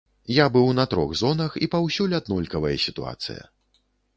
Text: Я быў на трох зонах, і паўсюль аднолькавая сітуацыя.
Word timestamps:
Я 0.35 0.45
быў 0.55 0.69
на 0.77 0.85
трох 0.93 1.11
зонах, 1.19 1.59
і 1.65 1.69
паўсюль 1.75 2.17
аднолькавая 2.23 2.75
сітуацыя. 2.89 3.41